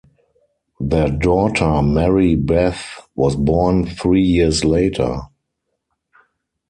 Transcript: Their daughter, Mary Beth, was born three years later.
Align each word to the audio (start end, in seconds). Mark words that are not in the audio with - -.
Their 0.79 1.09
daughter, 1.09 1.83
Mary 1.83 2.33
Beth, 2.33 3.07
was 3.13 3.35
born 3.35 3.85
three 3.85 4.23
years 4.23 4.65
later. 4.65 5.19